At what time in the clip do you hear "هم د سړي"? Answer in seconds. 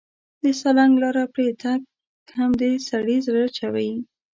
2.35-3.17